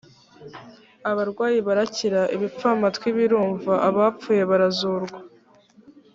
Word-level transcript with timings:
abarwayi 1.11 1.59
barakira 1.67 2.21
ibipfamatwi 2.35 3.07
birumva 3.17 3.73
abapfuye 3.87 4.43
barazurwa 4.49 5.19